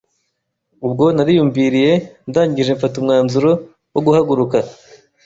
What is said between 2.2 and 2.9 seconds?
ndangije